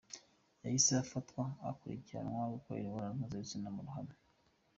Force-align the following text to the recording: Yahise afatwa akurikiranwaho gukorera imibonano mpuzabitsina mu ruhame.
Yahise 0.63 0.91
afatwa 1.03 1.41
akurikiranwaho 1.69 2.47
gukorera 2.55 2.81
imibonano 2.89 3.15
mpuzabitsina 3.19 3.67
mu 3.75 3.81
ruhame. 3.87 4.15